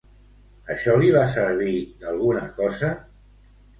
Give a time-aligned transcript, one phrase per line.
[0.75, 1.75] Això li va servir
[2.07, 2.91] d'alguna cosa?